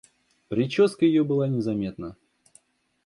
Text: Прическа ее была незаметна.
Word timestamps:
Прическа 0.47 1.05
ее 1.05 1.23
была 1.23 1.47
незаметна. 1.47 2.15